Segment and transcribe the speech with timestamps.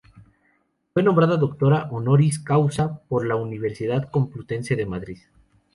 [0.95, 5.19] Fue nombrada Doctora Honoris Causa por la Universidad Complutense de Madrid.